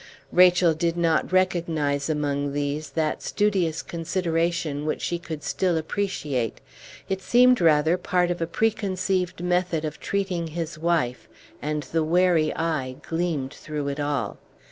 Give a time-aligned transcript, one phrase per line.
[0.31, 6.59] Rachel did not recognize among these that studious consideration which she could still appreciate;
[7.07, 11.29] it seemed rather part of a preconceived method of treating his wife,
[11.61, 14.39] and the wary eye gleamed through it all.